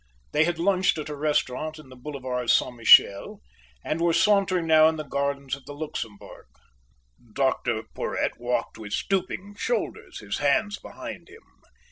They 0.31 0.45
had 0.45 0.57
lunched 0.57 0.97
at 0.97 1.09
a 1.09 1.15
restaurant 1.15 1.77
in 1.77 1.89
the 1.89 1.95
Boulevard 1.95 2.49
Saint 2.49 2.75
Michel, 2.77 3.39
and 3.85 4.01
were 4.01 4.13
sauntering 4.13 4.65
now 4.65 4.87
in 4.89 4.95
the 4.95 5.03
gardens 5.03 5.55
of 5.55 5.65
the 5.67 5.75
Luxembourg. 5.75 6.47
Dr 7.35 7.83
Porhoët 7.83 8.39
walked 8.39 8.79
with 8.79 8.93
stooping 8.93 9.53
shoulders, 9.59 10.19
his 10.19 10.39
hands 10.39 10.79
behind 10.79 11.29
him. 11.29 11.43